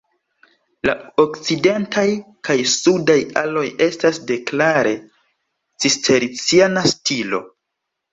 [0.89, 2.05] La okcidentaj
[2.49, 4.95] kaj sudaj aloj estas de klare
[5.85, 7.43] cisterciana stilo.